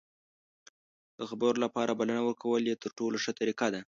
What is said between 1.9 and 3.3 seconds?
بلنه ورکول یې تر ټولو